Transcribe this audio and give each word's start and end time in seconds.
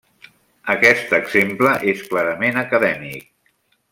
Aquest 0.73 1.13
exemple 1.17 1.75
és 1.93 2.03
clarament 2.13 2.57
acadèmic. 2.65 3.31